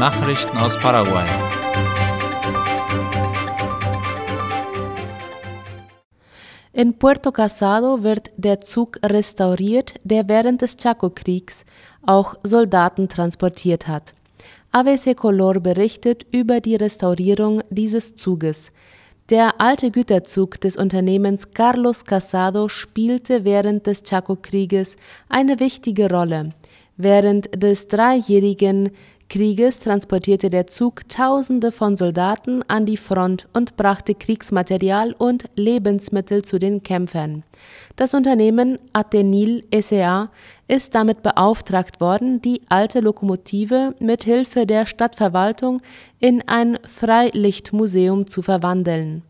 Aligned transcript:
Nachrichten 0.00 0.56
aus 0.56 0.78
Paraguay. 0.78 1.28
In 6.72 6.94
Puerto 6.98 7.30
Casado 7.30 8.02
wird 8.02 8.30
der 8.38 8.60
Zug 8.60 8.98
restauriert, 9.04 9.96
der 10.02 10.26
während 10.26 10.62
des 10.62 10.78
Chaco-Kriegs 10.78 11.66
auch 12.06 12.34
Soldaten 12.42 13.10
transportiert 13.10 13.88
hat. 13.88 14.14
ABC 14.72 15.14
Color 15.14 15.60
berichtet 15.60 16.24
über 16.32 16.60
die 16.60 16.76
Restaurierung 16.76 17.60
dieses 17.68 18.16
Zuges. 18.16 18.72
Der 19.28 19.60
alte 19.60 19.90
Güterzug 19.90 20.58
des 20.62 20.78
Unternehmens 20.78 21.52
Carlos 21.52 22.06
Casado 22.06 22.68
spielte 22.68 23.44
während 23.44 23.86
des 23.86 24.02
Chaco-Krieges 24.02 24.96
eine 25.28 25.60
wichtige 25.60 26.08
Rolle. 26.08 26.54
Während 26.96 27.62
des 27.62 27.86
dreijährigen 27.86 28.92
Krieges 29.30 29.78
transportierte 29.78 30.50
der 30.50 30.66
Zug 30.66 31.08
Tausende 31.08 31.70
von 31.70 31.96
Soldaten 31.96 32.64
an 32.66 32.84
die 32.84 32.96
Front 32.96 33.46
und 33.52 33.76
brachte 33.76 34.16
Kriegsmaterial 34.16 35.14
und 35.16 35.44
Lebensmittel 35.54 36.42
zu 36.42 36.58
den 36.58 36.82
Kämpfern. 36.82 37.44
Das 37.94 38.12
Unternehmen 38.12 38.80
Atenil 38.92 39.64
SA 39.72 40.30
ist 40.66 40.96
damit 40.96 41.22
beauftragt 41.22 42.00
worden, 42.00 42.42
die 42.42 42.62
alte 42.70 42.98
Lokomotive 42.98 43.94
mit 44.00 44.24
Hilfe 44.24 44.66
der 44.66 44.84
Stadtverwaltung 44.84 45.80
in 46.18 46.42
ein 46.48 46.80
Freilichtmuseum 46.84 48.26
zu 48.26 48.42
verwandeln. 48.42 49.22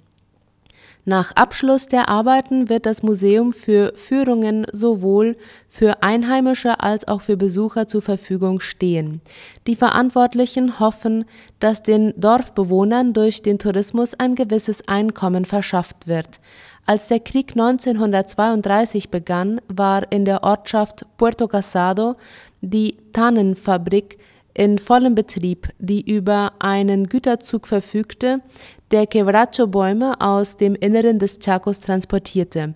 Nach 1.10 1.32
Abschluss 1.34 1.88
der 1.88 2.08
Arbeiten 2.08 2.68
wird 2.68 2.86
das 2.86 3.02
Museum 3.02 3.50
für 3.50 3.92
Führungen 3.96 4.64
sowohl 4.70 5.34
für 5.68 6.04
Einheimische 6.04 6.78
als 6.78 7.08
auch 7.08 7.20
für 7.20 7.36
Besucher 7.36 7.88
zur 7.88 8.00
Verfügung 8.00 8.60
stehen. 8.60 9.20
Die 9.66 9.74
Verantwortlichen 9.74 10.78
hoffen, 10.78 11.24
dass 11.58 11.82
den 11.82 12.12
Dorfbewohnern 12.16 13.12
durch 13.12 13.42
den 13.42 13.58
Tourismus 13.58 14.14
ein 14.20 14.36
gewisses 14.36 14.86
Einkommen 14.86 15.46
verschafft 15.46 16.06
wird. 16.06 16.38
Als 16.86 17.08
der 17.08 17.18
Krieg 17.18 17.56
1932 17.56 19.10
begann, 19.10 19.60
war 19.66 20.12
in 20.12 20.24
der 20.24 20.44
Ortschaft 20.44 21.06
Puerto 21.16 21.48
Casado 21.48 22.14
die 22.60 22.96
Tannenfabrik 23.12 24.16
in 24.54 24.78
vollem 24.78 25.14
Betrieb, 25.14 25.68
die 25.78 26.00
über 26.00 26.52
einen 26.58 27.08
Güterzug 27.08 27.66
verfügte, 27.66 28.40
der 28.90 29.06
Quebracho-Bäume 29.06 30.20
aus 30.20 30.56
dem 30.56 30.74
Inneren 30.74 31.18
des 31.18 31.38
Chacos 31.38 31.80
transportierte. 31.80 32.72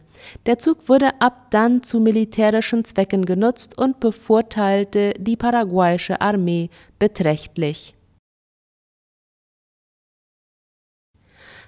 Der 0.47 0.59
Zug 0.59 0.89
wurde 0.89 1.21
ab 1.21 1.51
dann 1.51 1.83
zu 1.83 2.01
militärischen 2.01 2.85
Zwecken 2.85 3.25
genutzt 3.25 3.77
und 3.79 4.01
bevorteilte 4.01 5.15
die 5.19 5.37
paraguayische 5.37 6.21
Armee 6.21 6.71
beträchtlich. 6.99 7.95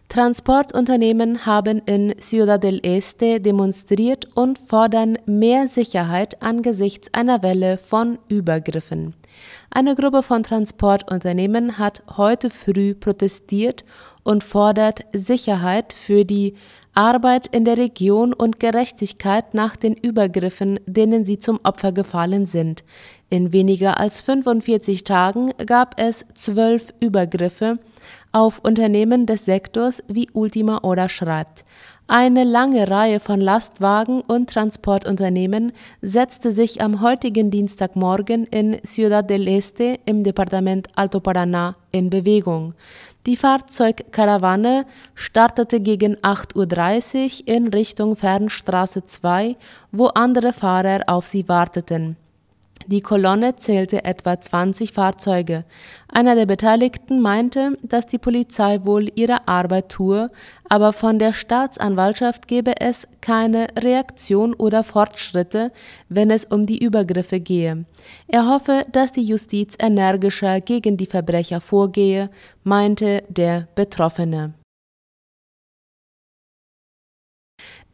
Transportunternehmen 0.09 1.47
haben 1.47 1.83
in 1.85 2.15
Ciudad 2.21 2.63
del 2.63 2.81
Este 2.85 3.41
demonstriert 3.41 4.27
und 4.37 4.59
fordern 4.59 5.19
mehr 5.27 5.67
Sicherheit 5.67 6.43
angesichts 6.43 7.09
einer 7.13 7.43
Welle 7.43 7.77
von 7.77 8.19
Übergriffen. 8.29 9.15
Eine 9.71 9.97
Gruppe 9.97 10.23
von 10.23 10.45
Transportunternehmen 10.45 11.79
hat 11.79 12.03
heute 12.17 12.51
früh 12.51 12.95
protestiert 12.95 13.85
und 14.23 14.45
fordert 14.45 15.01
Sicherheit 15.13 15.93
für 15.93 16.25
die 16.25 16.55
Arbeit 16.95 17.49
in 17.49 17.65
der 17.65 17.77
Region 17.77 18.33
und 18.33 18.59
Gerechtigkeit 18.59 19.55
nach 19.55 19.77
den 19.77 19.95
Übergriffen, 19.95 20.81
denen 20.87 21.27
sie 21.27 21.39
zum 21.39 21.59
Opfer 21.63 21.93
gefallen 21.93 22.47
sind. 22.47 22.85
In 23.29 23.53
weniger 23.53 24.01
als 24.01 24.23
45 24.23 25.05
Tagen 25.05 25.51
gab 25.67 26.01
es 26.01 26.25
zwölf 26.35 26.95
Übergriffe 27.01 27.79
auf 28.37 28.61
Unternehmen 28.63 29.25
des 29.25 29.47
Sektors, 29.47 30.03
wie 30.09 30.29
Ultima 30.35 30.81
Oda 30.83 31.09
schreibt. 31.09 31.65
Eine 32.07 32.45
lange 32.45 32.89
Reihe 32.91 33.19
von 33.19 33.41
Lastwagen 33.41 34.21
und 34.21 34.51
Transportunternehmen 34.51 35.73
setzte 36.03 36.53
sich 36.53 36.83
am 36.83 37.01
heutigen 37.01 37.51
Dienstagmorgen 37.51 38.45
in 38.45 38.77
Ciudad 38.85 39.31
del 39.31 39.49
Este 39.49 39.99
im 40.05 40.23
Departement 40.23 40.87
Alto 40.97 41.19
Paraná 41.21 41.77
in 41.93 42.11
Bewegung. 42.11 42.75
Die 43.25 43.37
Fahrzeugkarawane 43.37 44.85
startete 45.15 45.81
gegen 45.81 46.17
8.30 46.17 47.41
Uhr 47.41 47.55
in 47.55 47.69
Richtung 47.69 48.17
Fernstraße 48.17 49.05
2, 49.05 49.57
wo 49.93 50.09
andere 50.09 50.53
Fahrer 50.53 51.05
auf 51.07 51.27
sie 51.27 51.49
warteten. 51.49 52.19
Die 52.87 53.01
Kolonne 53.01 53.57
zählte 53.57 54.05
etwa 54.05 54.39
20 54.39 54.93
Fahrzeuge. 54.93 55.65
Einer 56.13 56.37
der 56.37 56.47
Beteiligten 56.47 57.21
meinte, 57.21 57.77
dass 57.83 58.07
die 58.07 58.19
Polizei 58.19 58.81
wohl 58.85 59.11
ihre 59.17 59.49
Arbeit 59.49 59.89
tue, 59.89 60.31
aber 60.69 60.93
von 60.93 61.19
der 61.19 61.33
Staatsanwaltschaft 61.33 62.47
gebe 62.47 62.81
es 62.81 63.09
keine 63.21 63.67
Reaktion 63.79 64.55
oder 64.55 64.85
Fortschritte, 64.85 65.73
wenn 66.09 66.31
es 66.31 66.45
um 66.45 66.65
die 66.65 66.79
Übergriffe 66.79 67.41
gehe. 67.41 67.87
Er 68.29 68.47
hoffe, 68.47 68.83
dass 68.93 69.11
die 69.11 69.25
Justiz 69.25 69.77
energischer 69.81 70.61
gegen 70.61 70.97
die 70.97 71.07
Verbrecher 71.07 71.61
vorgehe, 71.61 72.31
meinte 72.63 73.25
der 73.29 73.67
Betroffene. 73.75 74.55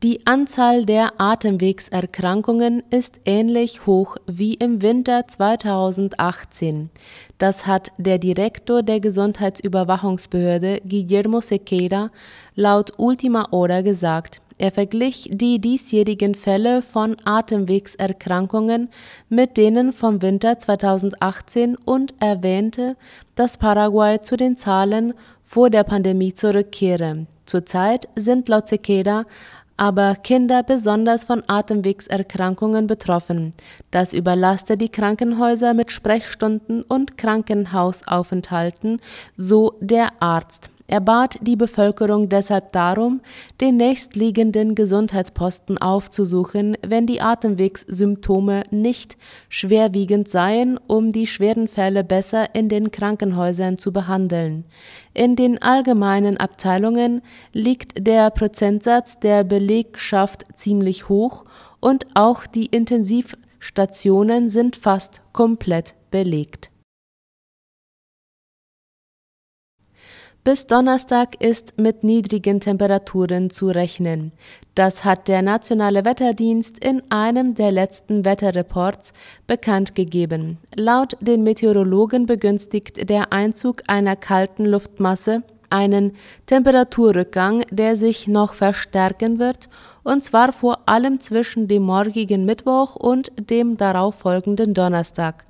Die 0.02 0.26
Anzahl 0.26 0.84
der 0.84 1.20
Atemwegserkrankungen 1.20 2.82
ist 2.90 3.20
ähnlich 3.24 3.86
hoch 3.86 4.16
wie 4.26 4.54
im 4.54 4.82
Winter 4.82 5.28
2018. 5.28 6.90
Das 7.38 7.68
hat 7.68 7.92
der 7.98 8.18
Direktor 8.18 8.82
der 8.82 8.98
Gesundheitsüberwachungsbehörde 8.98 10.80
Guillermo 10.80 11.40
Sequeira 11.40 12.10
laut 12.56 12.94
Ultima 12.96 13.46
Hora 13.52 13.82
gesagt. 13.82 14.40
Er 14.58 14.72
verglich 14.72 15.30
die 15.32 15.60
diesjährigen 15.60 16.34
Fälle 16.34 16.82
von 16.82 17.16
Atemwegserkrankungen 17.24 18.88
mit 19.28 19.56
denen 19.56 19.92
vom 19.92 20.20
Winter 20.20 20.58
2018 20.58 21.76
und 21.76 22.14
erwähnte, 22.20 22.96
dass 23.36 23.56
Paraguay 23.56 24.20
zu 24.20 24.36
den 24.36 24.56
Zahlen 24.56 25.14
vor 25.42 25.70
der 25.70 25.84
Pandemie 25.84 26.34
zurückkehre. 26.34 27.26
Zurzeit 27.44 28.08
sind 28.14 28.48
laut 28.48 28.68
Sequeira 28.68 29.26
aber 29.82 30.14
Kinder 30.14 30.62
besonders 30.62 31.24
von 31.24 31.42
Atemwegserkrankungen 31.48 32.86
betroffen. 32.86 33.52
Das 33.90 34.12
überlastet 34.12 34.80
die 34.80 34.88
Krankenhäuser 34.88 35.74
mit 35.74 35.90
Sprechstunden 35.90 36.84
und 36.84 37.18
Krankenhausaufenthalten, 37.18 39.00
so 39.36 39.74
der 39.80 40.10
Arzt. 40.20 40.70
Er 40.92 41.00
bat 41.00 41.38
die 41.40 41.56
Bevölkerung 41.56 42.28
deshalb 42.28 42.72
darum, 42.72 43.22
den 43.62 43.78
nächstliegenden 43.78 44.74
Gesundheitsposten 44.74 45.78
aufzusuchen, 45.78 46.76
wenn 46.86 47.06
die 47.06 47.22
Atemwegssymptome 47.22 48.64
nicht 48.70 49.16
schwerwiegend 49.48 50.28
seien, 50.28 50.78
um 50.88 51.10
die 51.10 51.26
schweren 51.26 51.66
Fälle 51.66 52.04
besser 52.04 52.54
in 52.54 52.68
den 52.68 52.90
Krankenhäusern 52.90 53.78
zu 53.78 53.90
behandeln. 53.90 54.66
In 55.14 55.34
den 55.34 55.62
allgemeinen 55.62 56.36
Abteilungen 56.36 57.22
liegt 57.54 58.06
der 58.06 58.28
Prozentsatz 58.28 59.18
der 59.18 59.44
Belegschaft 59.44 60.44
ziemlich 60.56 61.08
hoch 61.08 61.46
und 61.80 62.04
auch 62.12 62.44
die 62.44 62.66
Intensivstationen 62.66 64.50
sind 64.50 64.76
fast 64.76 65.22
komplett 65.32 65.94
belegt. 66.10 66.71
Bis 70.44 70.66
Donnerstag 70.66 71.40
ist 71.40 71.78
mit 71.78 72.02
niedrigen 72.02 72.58
Temperaturen 72.58 73.50
zu 73.50 73.68
rechnen. 73.68 74.32
Das 74.74 75.04
hat 75.04 75.28
der 75.28 75.40
Nationale 75.40 76.04
Wetterdienst 76.04 76.84
in 76.84 77.00
einem 77.12 77.54
der 77.54 77.70
letzten 77.70 78.24
Wetterreports 78.24 79.12
bekannt 79.46 79.94
gegeben. 79.94 80.58
Laut 80.74 81.16
den 81.20 81.44
Meteorologen 81.44 82.26
begünstigt 82.26 83.08
der 83.08 83.32
Einzug 83.32 83.84
einer 83.86 84.16
kalten 84.16 84.64
Luftmasse 84.64 85.44
einen 85.70 86.12
Temperaturrückgang, 86.46 87.64
der 87.70 87.94
sich 87.94 88.26
noch 88.26 88.52
verstärken 88.52 89.38
wird, 89.38 89.68
und 90.02 90.22
zwar 90.22 90.52
vor 90.52 90.80
allem 90.86 91.20
zwischen 91.20 91.68
dem 91.68 91.84
morgigen 91.84 92.44
Mittwoch 92.44 92.96
und 92.96 93.30
dem 93.38 93.76
darauffolgenden 93.76 94.74
Donnerstag. 94.74 95.44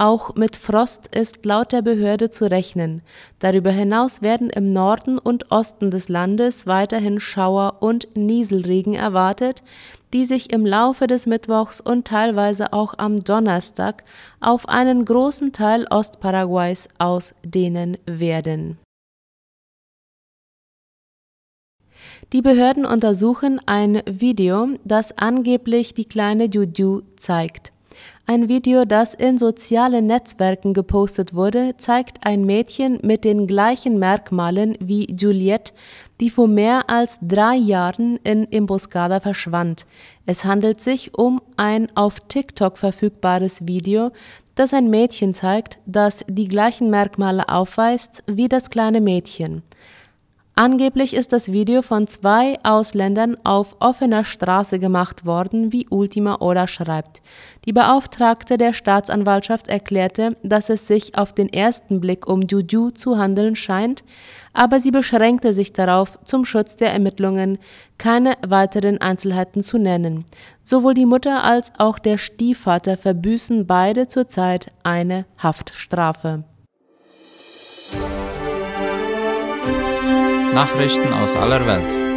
Auch 0.00 0.36
mit 0.36 0.56
Frost 0.56 1.08
ist 1.12 1.44
laut 1.44 1.72
der 1.72 1.82
Behörde 1.82 2.30
zu 2.30 2.48
rechnen. 2.48 3.02
Darüber 3.40 3.72
hinaus 3.72 4.22
werden 4.22 4.48
im 4.48 4.72
Norden 4.72 5.18
und 5.18 5.50
Osten 5.50 5.90
des 5.90 6.08
Landes 6.08 6.68
weiterhin 6.68 7.18
Schauer 7.18 7.78
und 7.80 8.16
Nieselregen 8.16 8.94
erwartet, 8.94 9.64
die 10.12 10.24
sich 10.24 10.52
im 10.52 10.64
Laufe 10.64 11.08
des 11.08 11.26
Mittwochs 11.26 11.80
und 11.80 12.06
teilweise 12.06 12.72
auch 12.72 12.94
am 12.96 13.18
Donnerstag 13.18 14.04
auf 14.38 14.68
einen 14.68 15.04
großen 15.04 15.52
Teil 15.52 15.84
Ostparaguays 15.90 16.86
ausdehnen 17.00 17.98
werden. 18.06 18.78
Die 22.32 22.42
Behörden 22.42 22.86
untersuchen 22.86 23.60
ein 23.66 24.00
Video, 24.06 24.68
das 24.84 25.18
angeblich 25.18 25.92
die 25.92 26.04
kleine 26.04 26.44
Juju 26.44 27.00
zeigt. 27.16 27.72
Ein 28.26 28.48
Video, 28.48 28.84
das 28.84 29.14
in 29.14 29.38
sozialen 29.38 30.06
Netzwerken 30.06 30.74
gepostet 30.74 31.34
wurde, 31.34 31.76
zeigt 31.78 32.26
ein 32.26 32.44
Mädchen 32.44 32.98
mit 33.02 33.24
den 33.24 33.46
gleichen 33.46 33.98
Merkmalen 33.98 34.76
wie 34.80 35.06
Juliette, 35.10 35.72
die 36.20 36.28
vor 36.28 36.46
mehr 36.46 36.90
als 36.90 37.18
drei 37.22 37.54
Jahren 37.54 38.18
in 38.24 38.50
Emboscada 38.52 39.20
verschwand. 39.20 39.86
Es 40.26 40.44
handelt 40.44 40.80
sich 40.80 41.16
um 41.16 41.40
ein 41.56 41.88
auf 41.96 42.20
TikTok 42.20 42.76
verfügbares 42.76 43.66
Video, 43.66 44.10
das 44.54 44.74
ein 44.74 44.90
Mädchen 44.90 45.32
zeigt, 45.32 45.78
das 45.86 46.24
die 46.28 46.48
gleichen 46.48 46.90
Merkmale 46.90 47.48
aufweist 47.48 48.24
wie 48.26 48.48
das 48.48 48.70
kleine 48.70 49.00
Mädchen. 49.00 49.62
Angeblich 50.60 51.14
ist 51.14 51.32
das 51.32 51.52
Video 51.52 51.82
von 51.82 52.08
zwei 52.08 52.58
Ausländern 52.64 53.36
auf 53.44 53.76
offener 53.78 54.24
Straße 54.24 54.80
gemacht 54.80 55.24
worden, 55.24 55.72
wie 55.72 55.86
Ultima 55.88 56.38
Ola 56.40 56.66
schreibt. 56.66 57.22
Die 57.64 57.72
Beauftragte 57.72 58.58
der 58.58 58.72
Staatsanwaltschaft 58.72 59.68
erklärte, 59.68 60.36
dass 60.42 60.68
es 60.68 60.88
sich 60.88 61.16
auf 61.16 61.32
den 61.32 61.48
ersten 61.48 62.00
Blick 62.00 62.26
um 62.26 62.42
Juju 62.42 62.90
zu 62.90 63.18
handeln 63.18 63.54
scheint, 63.54 64.02
aber 64.52 64.80
sie 64.80 64.90
beschränkte 64.90 65.54
sich 65.54 65.72
darauf, 65.72 66.18
zum 66.24 66.44
Schutz 66.44 66.74
der 66.74 66.92
Ermittlungen 66.92 67.58
keine 67.96 68.32
weiteren 68.44 69.00
Einzelheiten 69.00 69.62
zu 69.62 69.78
nennen. 69.78 70.24
Sowohl 70.64 70.94
die 70.94 71.06
Mutter 71.06 71.44
als 71.44 71.70
auch 71.78 72.00
der 72.00 72.18
Stiefvater 72.18 72.96
verbüßen 72.96 73.64
beide 73.64 74.08
zurzeit 74.08 74.72
eine 74.82 75.24
Haftstrafe. 75.40 76.42
Nachrichten 80.54 81.12
aus 81.12 81.36
aller 81.36 81.66
Welt. 81.66 82.08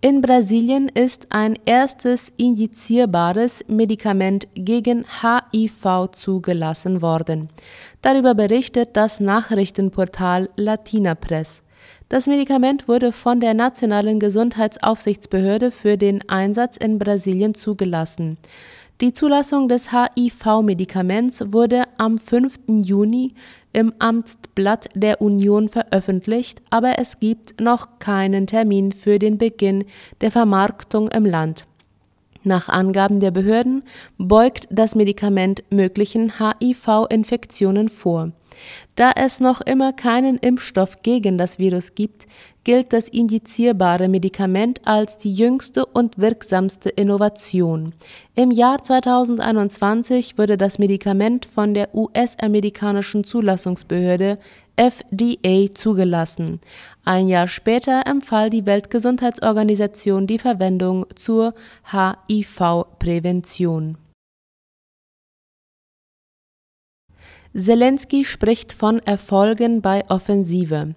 In 0.00 0.20
Brasilien 0.20 0.88
ist 0.88 1.26
ein 1.30 1.58
erstes 1.64 2.30
injizierbares 2.36 3.64
Medikament 3.68 4.46
gegen 4.54 5.04
HIV 5.22 6.10
zugelassen 6.12 7.02
worden. 7.02 7.48
Darüber 8.02 8.34
berichtet 8.34 8.90
das 8.96 9.20
Nachrichtenportal 9.20 10.50
Latina 10.56 11.14
Press. 11.14 11.62
Das 12.08 12.26
Medikament 12.26 12.86
wurde 12.86 13.12
von 13.12 13.40
der 13.40 13.54
Nationalen 13.54 14.20
Gesundheitsaufsichtsbehörde 14.20 15.70
für 15.70 15.96
den 15.96 16.28
Einsatz 16.28 16.76
in 16.76 16.98
Brasilien 16.98 17.54
zugelassen. 17.54 18.36
Die 19.00 19.12
Zulassung 19.12 19.66
des 19.66 19.90
HIV-Medikaments 19.90 21.52
wurde 21.52 21.82
am 21.98 22.16
5. 22.16 22.60
Juni 22.68 23.34
im 23.72 23.92
Amtsblatt 23.98 24.88
der 24.94 25.20
Union 25.20 25.68
veröffentlicht, 25.68 26.62
aber 26.70 26.96
es 26.98 27.18
gibt 27.18 27.60
noch 27.60 27.98
keinen 27.98 28.46
Termin 28.46 28.92
für 28.92 29.18
den 29.18 29.36
Beginn 29.36 29.84
der 30.20 30.30
Vermarktung 30.30 31.08
im 31.08 31.26
Land. 31.26 31.66
Nach 32.44 32.68
Angaben 32.68 33.18
der 33.18 33.32
Behörden 33.32 33.82
beugt 34.16 34.68
das 34.70 34.94
Medikament 34.94 35.64
möglichen 35.70 36.38
HIV-Infektionen 36.38 37.88
vor. 37.88 38.30
Da 38.96 39.12
es 39.16 39.40
noch 39.40 39.60
immer 39.60 39.92
keinen 39.92 40.38
Impfstoff 40.38 41.02
gegen 41.02 41.38
das 41.38 41.58
Virus 41.58 41.94
gibt, 41.94 42.26
gilt 42.64 42.92
das 42.92 43.08
injizierbare 43.08 44.08
Medikament 44.08 44.80
als 44.84 45.18
die 45.18 45.32
jüngste 45.32 45.86
und 45.86 46.18
wirksamste 46.18 46.88
Innovation. 46.88 47.94
Im 48.34 48.50
Jahr 48.50 48.82
2021 48.82 50.38
wurde 50.38 50.56
das 50.56 50.78
Medikament 50.78 51.44
von 51.44 51.74
der 51.74 51.94
US-amerikanischen 51.94 53.24
Zulassungsbehörde 53.24 54.38
FDA 54.76 55.66
zugelassen. 55.74 56.58
Ein 57.04 57.28
Jahr 57.28 57.46
später 57.46 58.06
empfahl 58.06 58.50
die 58.50 58.66
Weltgesundheitsorganisation 58.66 60.26
die 60.26 60.38
Verwendung 60.38 61.06
zur 61.14 61.54
HIV-Prävention. 61.92 63.98
Zelensky 67.56 68.24
spricht 68.24 68.72
von 68.72 68.98
Erfolgen 68.98 69.80
bei 69.80 70.02
Offensive. 70.08 70.94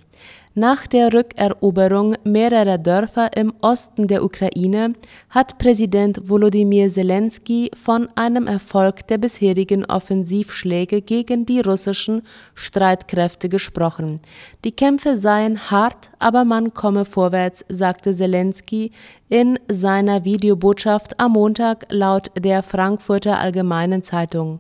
Nach 0.56 0.88
der 0.88 1.14
Rückeroberung 1.14 2.16
mehrerer 2.24 2.80
Dörfer 2.80 3.30
im 3.38 3.54
Osten 3.62 4.08
der 4.08 4.24
Ukraine 4.24 4.94
hat 5.30 5.60
Präsident 5.60 6.20
Volodymyr 6.28 6.90
Zelensky 6.90 7.70
von 7.76 8.10
einem 8.16 8.48
Erfolg 8.48 9.06
der 9.06 9.20
bisherigen 9.20 9.86
Offensivschläge 9.86 11.04
gegen 11.04 11.46
die 11.46 11.60
russischen 11.60 12.24
Streitkräfte 12.56 13.50
gesprochen. 13.50 14.20
Die 14.64 14.72
Kämpfe 14.72 15.16
seien 15.16 15.70
hart, 15.70 16.10
aber 16.18 16.44
man 16.44 16.74
komme 16.74 17.06
vorwärts, 17.06 17.64
sagte 17.70 18.16
Zelensky 18.16 18.90
in 19.30 19.60
seiner 19.72 20.26
Videobotschaft 20.26 21.20
am 21.20 21.34
Montag 21.34 21.86
laut 21.92 22.32
der 22.36 22.64
Frankfurter 22.64 23.38
Allgemeinen 23.38 24.02
Zeitung. 24.02 24.60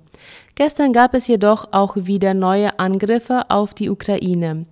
Gestern 0.58 0.92
gab 0.92 1.14
es 1.14 1.28
jedoch 1.28 1.68
auch 1.72 1.96
wieder 1.96 2.34
neue 2.34 2.80
Angriffe 2.80 3.44
auf 3.50 3.76
die 3.76 3.92
Ukraine. 3.92 4.64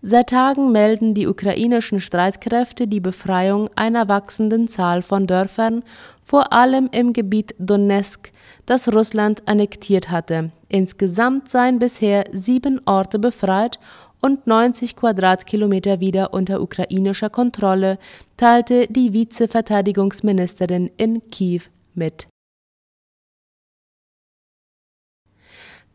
Seit 0.00 0.30
Tagen 0.30 0.70
melden 0.70 1.14
die 1.14 1.26
ukrainischen 1.26 2.00
Streitkräfte 2.00 2.86
die 2.86 3.00
Befreiung 3.00 3.68
einer 3.74 4.08
wachsenden 4.08 4.68
Zahl 4.68 5.02
von 5.02 5.26
Dörfern, 5.26 5.82
vor 6.20 6.52
allem 6.52 6.88
im 6.92 7.12
Gebiet 7.12 7.56
Donetsk, 7.58 8.30
das 8.66 8.94
Russland 8.94 9.42
annektiert 9.48 10.12
hatte. 10.12 10.52
Insgesamt 10.68 11.50
seien 11.50 11.80
bisher 11.80 12.22
sieben 12.30 12.80
Orte 12.84 13.18
befreit 13.18 13.80
und 14.20 14.46
90 14.46 14.94
Quadratkilometer 14.94 15.98
wieder 15.98 16.34
unter 16.34 16.60
ukrainischer 16.60 17.30
Kontrolle, 17.30 17.98
teilte 18.36 18.86
die 18.86 19.12
Vizeverteidigungsministerin 19.12 20.88
in 20.96 21.28
Kiew 21.30 21.62
mit. 21.96 22.28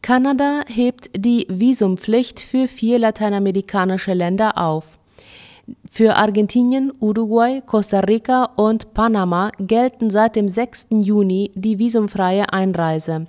Kanada 0.01 0.61
hebt 0.67 1.09
die 1.17 1.45
Visumpflicht 1.49 2.39
für 2.39 2.67
vier 2.67 2.99
lateinamerikanische 2.99 4.13
Länder 4.13 4.57
auf. 4.57 4.97
Für 5.89 6.15
Argentinien, 6.15 6.93
Uruguay, 7.01 7.61
Costa 7.65 7.99
Rica 7.99 8.45
und 8.55 8.93
Panama 8.93 9.51
gelten 9.59 10.09
seit 10.09 10.37
dem 10.37 10.47
6. 10.47 10.87
Juni 10.91 11.51
die 11.55 11.77
visumfreie 11.77 12.53
Einreise. 12.53 13.25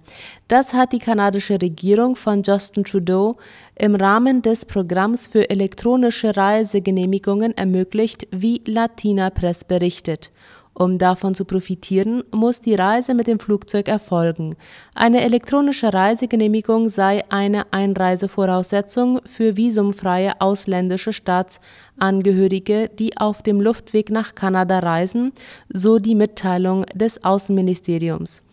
Das 0.46 0.72
hat 0.72 0.92
die 0.92 1.00
kanadische 1.00 1.60
Regierung 1.60 2.14
von 2.14 2.42
Justin 2.44 2.84
Trudeau 2.84 3.38
im 3.74 3.96
Rahmen 3.96 4.40
des 4.42 4.66
Programms 4.66 5.26
für 5.26 5.50
elektronische 5.50 6.36
Reisegenehmigungen 6.36 7.56
ermöglicht, 7.56 8.28
wie 8.30 8.62
Latina 8.66 9.30
Press 9.30 9.64
berichtet. 9.64 10.30
Um 10.78 10.96
davon 10.96 11.34
zu 11.34 11.44
profitieren, 11.44 12.22
muss 12.30 12.60
die 12.60 12.76
Reise 12.76 13.12
mit 13.12 13.26
dem 13.26 13.40
Flugzeug 13.40 13.88
erfolgen. 13.88 14.54
Eine 14.94 15.22
elektronische 15.22 15.92
Reisegenehmigung 15.92 16.88
sei 16.88 17.24
eine 17.30 17.72
Einreisevoraussetzung 17.72 19.20
für 19.24 19.56
visumfreie 19.56 20.40
ausländische 20.40 21.12
Staatsangehörige, 21.12 22.90
die 22.96 23.18
auf 23.18 23.42
dem 23.42 23.60
Luftweg 23.60 24.10
nach 24.10 24.36
Kanada 24.36 24.78
reisen, 24.78 25.32
so 25.68 25.98
die 25.98 26.14
Mitteilung 26.14 26.86
des 26.94 27.24
Außenministeriums. 27.24 28.44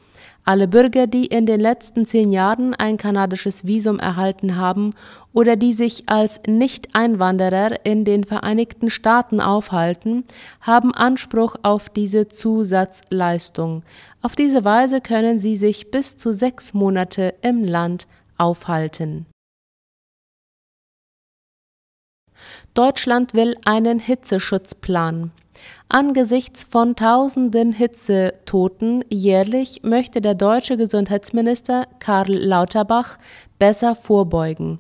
Alle 0.48 0.68
Bürger, 0.68 1.08
die 1.08 1.26
in 1.26 1.48
den 1.48 1.60
letzten 1.60 2.06
zehn 2.06 2.32
Jahren 2.32 2.76
ein 2.76 2.98
kanadisches 2.98 3.66
Visum 3.66 3.98
erhalten 3.98 4.58
haben 4.58 4.94
oder 5.34 5.56
die 5.56 5.74
sich 5.74 6.08
als 6.08 6.40
Nicht-Einwanderer 6.46 7.84
in 7.84 8.06
den 8.06 8.24
Vereinigten 8.24 8.92
Staaten 8.92 9.42
aufhalten, 9.42 10.24
haben 10.62 10.94
Anspruch 10.94 11.56
auf 11.64 11.90
diese 11.90 12.28
Zusatzleistung. 12.28 13.82
Auf 14.22 14.36
diese 14.36 14.64
Weise 14.64 15.02
können 15.02 15.40
sie 15.40 15.58
sich 15.58 15.90
bis 15.90 16.16
zu 16.16 16.32
sechs 16.32 16.76
Monate 16.76 17.34
im 17.42 17.64
Land 17.64 18.06
aufhalten. 18.38 19.26
Deutschland 22.76 23.34
will 23.34 23.56
einen 23.66 23.98
Hitzeschutzplan. 23.98 25.32
Angesichts 25.90 26.64
von 26.64 26.96
tausenden 26.96 27.72
Hitzetoten 27.72 29.04
jährlich 29.10 29.82
möchte 29.84 30.22
der 30.22 30.34
deutsche 30.34 30.78
Gesundheitsminister 30.78 31.88
Karl 32.00 32.34
Lauterbach 32.34 33.18
besser 33.60 33.96
vorbeugen. 33.96 34.80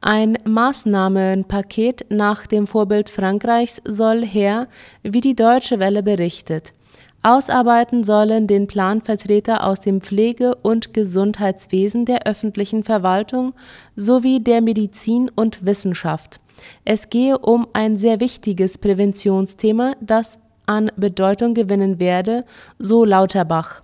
Ein 0.00 0.38
Maßnahmenpaket 0.44 2.06
nach 2.10 2.46
dem 2.46 2.66
Vorbild 2.66 3.10
Frankreichs 3.10 3.82
soll 3.84 4.24
her, 4.24 4.68
wie 5.02 5.20
die 5.20 5.34
Deutsche 5.34 5.78
Welle 5.78 6.02
berichtet. 6.02 6.74
Ausarbeiten 7.22 8.04
sollen 8.04 8.46
den 8.46 8.68
Plan 8.68 9.00
Vertreter 9.00 9.66
aus 9.66 9.80
dem 9.80 10.00
Pflege- 10.00 10.54
und 10.62 10.94
Gesundheitswesen 10.94 12.04
der 12.04 12.24
öffentlichen 12.24 12.84
Verwaltung 12.84 13.52
sowie 13.96 14.38
der 14.38 14.60
Medizin 14.60 15.28
und 15.34 15.66
Wissenschaft. 15.66 16.38
Es 16.84 17.10
gehe 17.10 17.38
um 17.38 17.66
ein 17.72 17.96
sehr 17.96 18.20
wichtiges 18.20 18.78
Präventionsthema, 18.78 19.94
das 20.00 20.38
an 20.66 20.90
Bedeutung 20.96 21.54
gewinnen 21.54 22.00
werde, 22.00 22.44
so 22.78 23.04
Lauterbach. 23.04 23.82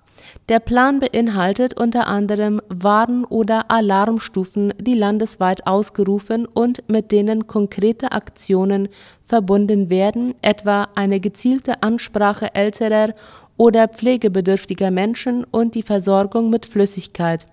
Der 0.48 0.60
Plan 0.60 1.00
beinhaltet 1.00 1.78
unter 1.78 2.06
anderem 2.06 2.60
Warn- 2.68 3.24
oder 3.24 3.70
Alarmstufen, 3.70 4.72
die 4.80 4.94
landesweit 4.94 5.66
ausgerufen 5.66 6.46
und 6.46 6.88
mit 6.88 7.12
denen 7.12 7.46
konkrete 7.46 8.12
Aktionen 8.12 8.88
verbunden 9.20 9.90
werden, 9.90 10.34
etwa 10.42 10.88
eine 10.94 11.20
gezielte 11.20 11.82
Ansprache 11.82 12.54
älterer 12.54 13.14
oder 13.56 13.88
pflegebedürftiger 13.88 14.90
Menschen 14.90 15.44
und 15.44 15.74
die 15.74 15.82
Versorgung 15.82 16.50
mit 16.50 16.66
Flüssigkeit. 16.66 17.46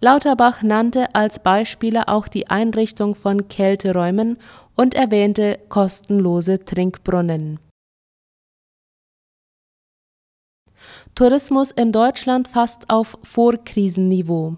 Lauterbach 0.00 0.62
nannte 0.62 1.14
als 1.14 1.38
Beispiele 1.40 2.08
auch 2.08 2.28
die 2.28 2.48
Einrichtung 2.48 3.14
von 3.14 3.48
Kälteräumen 3.48 4.38
und 4.76 4.94
erwähnte 4.94 5.58
kostenlose 5.68 6.64
Trinkbrunnen. 6.64 7.58
Tourismus 11.14 11.70
in 11.70 11.92
Deutschland 11.92 12.48
fast 12.48 12.88
auf 12.88 13.18
Vorkrisenniveau. 13.22 14.56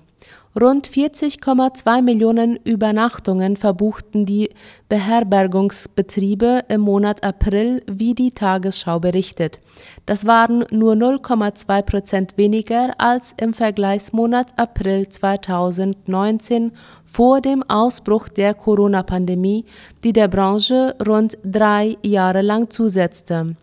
Rund 0.61 0.87
40,2 0.87 2.03
Millionen 2.03 2.57
Übernachtungen 2.57 3.57
verbuchten 3.57 4.27
die 4.27 4.51
Beherbergungsbetriebe 4.91 6.65
im 6.69 6.83
Monat 6.83 7.25
April, 7.25 7.83
wie 7.91 8.15
die 8.15 8.33
Tagesschau 8.33 9.01
berichtet. 9.01 9.61
Das 10.05 10.27
waren 10.27 10.67
nur 10.71 10.93
0,2 10.93 11.83
Prozent 11.83 12.37
weniger 12.37 12.93
als 12.99 13.35
im 13.39 13.55
Vergleichsmonat 13.55 14.59
April 14.59 15.09
2019 15.09 16.73
vor 17.03 17.41
dem 17.41 17.63
Ausbruch 17.63 18.29
der 18.29 18.53
Corona-Pandemie, 18.53 19.65
die 20.05 20.13
der 20.13 20.29
Branche 20.29 20.95
rund 21.07 21.39
drei 21.45 21.97
Jahre 22.03 22.43
lang 22.43 22.69
zusetzte. 22.69 23.57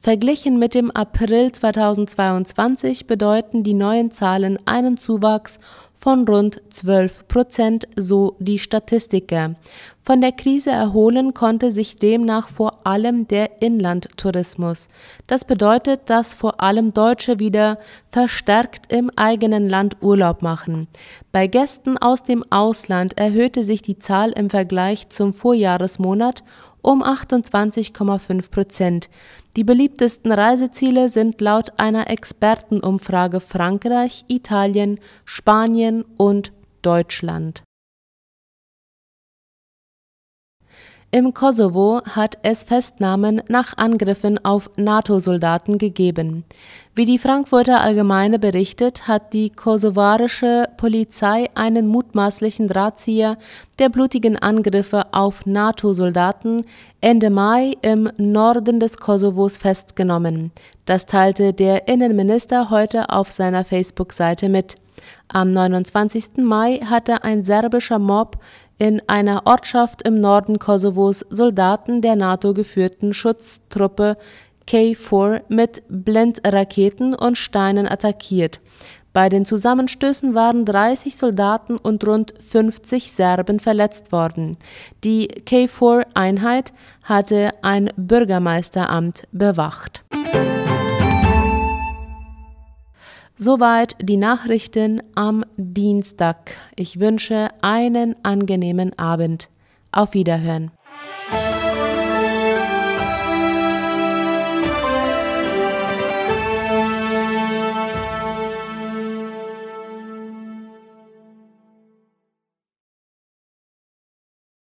Verglichen 0.00 0.60
mit 0.60 0.74
dem 0.74 0.92
April 0.92 1.50
2022 1.50 3.08
bedeuten 3.08 3.64
die 3.64 3.74
neuen 3.74 4.12
Zahlen 4.12 4.56
einen 4.64 4.96
Zuwachs 4.96 5.58
von 5.98 6.26
rund 6.28 6.62
12 6.70 7.26
Prozent, 7.26 7.88
so 7.96 8.36
die 8.38 8.60
Statistiker. 8.60 9.56
Von 10.02 10.20
der 10.20 10.32
Krise 10.32 10.70
erholen 10.70 11.34
konnte 11.34 11.72
sich 11.72 11.96
demnach 11.96 12.48
vor 12.48 12.86
allem 12.86 13.26
der 13.26 13.60
Inlandtourismus. 13.60 14.88
Das 15.26 15.44
bedeutet, 15.44 16.02
dass 16.06 16.34
vor 16.34 16.62
allem 16.62 16.94
Deutsche 16.94 17.40
wieder 17.40 17.78
verstärkt 18.10 18.92
im 18.92 19.10
eigenen 19.16 19.68
Land 19.68 19.96
Urlaub 20.00 20.40
machen. 20.40 20.86
Bei 21.32 21.48
Gästen 21.48 21.98
aus 21.98 22.22
dem 22.22 22.44
Ausland 22.48 23.18
erhöhte 23.18 23.64
sich 23.64 23.82
die 23.82 23.98
Zahl 23.98 24.30
im 24.30 24.50
Vergleich 24.50 25.08
zum 25.08 25.32
Vorjahresmonat 25.32 26.44
um 26.82 27.02
28,5 27.02 28.50
Prozent. 28.50 29.08
Die 29.56 29.64
beliebtesten 29.64 30.32
Reiseziele 30.32 31.08
sind 31.08 31.40
laut 31.40 31.78
einer 31.78 32.10
Expertenumfrage 32.10 33.40
Frankreich, 33.40 34.24
Italien, 34.28 35.00
Spanien 35.24 36.04
und 36.16 36.52
Deutschland. 36.82 37.62
Im 41.10 41.32
Kosovo 41.32 42.02
hat 42.04 42.36
es 42.42 42.64
Festnahmen 42.64 43.40
nach 43.48 43.78
Angriffen 43.78 44.44
auf 44.44 44.68
NATO-Soldaten 44.76 45.78
gegeben. 45.78 46.44
Wie 46.94 47.06
die 47.06 47.18
Frankfurter 47.18 47.80
Allgemeine 47.80 48.38
berichtet, 48.38 49.08
hat 49.08 49.32
die 49.32 49.48
kosovarische 49.48 50.66
Polizei 50.76 51.46
einen 51.54 51.86
mutmaßlichen 51.86 52.68
Drahtzieher 52.68 53.38
der 53.78 53.88
blutigen 53.88 54.36
Angriffe 54.36 55.06
auf 55.12 55.46
NATO-Soldaten 55.46 56.60
Ende 57.00 57.30
Mai 57.30 57.72
im 57.80 58.10
Norden 58.18 58.78
des 58.78 58.98
Kosovos 58.98 59.56
festgenommen. 59.56 60.52
Das 60.84 61.06
teilte 61.06 61.54
der 61.54 61.88
Innenminister 61.88 62.68
heute 62.68 63.08
auf 63.08 63.30
seiner 63.30 63.64
Facebook-Seite 63.64 64.50
mit. 64.50 64.76
Am 65.28 65.52
29. 65.52 66.38
Mai 66.38 66.80
hatte 66.84 67.22
ein 67.24 67.44
serbischer 67.44 67.98
Mob 67.98 68.38
in 68.78 69.02
einer 69.08 69.42
Ortschaft 69.46 70.06
im 70.06 70.20
Norden 70.20 70.58
Kosovos 70.58 71.26
Soldaten 71.28 72.00
der 72.00 72.16
NATO-geführten 72.16 73.12
Schutztruppe 73.12 74.16
K4 74.68 75.42
mit 75.48 75.82
Blendraketen 75.88 77.14
und 77.14 77.38
Steinen 77.38 77.88
attackiert. 77.88 78.60
Bei 79.12 79.28
den 79.28 79.44
Zusammenstößen 79.44 80.34
waren 80.34 80.64
30 80.64 81.16
Soldaten 81.16 81.76
und 81.76 82.06
rund 82.06 82.34
50 82.38 83.10
Serben 83.10 83.58
verletzt 83.58 84.12
worden. 84.12 84.56
Die 85.02 85.28
K4-Einheit 85.28 86.72
hatte 87.02 87.50
ein 87.62 87.90
Bürgermeisteramt 87.96 89.24
bewacht. 89.32 90.04
Soweit 93.40 93.94
die 94.02 94.16
Nachrichten 94.16 95.00
am 95.14 95.44
Dienstag. 95.56 96.56
Ich 96.74 96.98
wünsche 96.98 97.50
einen 97.62 98.16
angenehmen 98.24 98.98
Abend. 98.98 99.48
Auf 99.92 100.14
Wiederhören. 100.14 100.72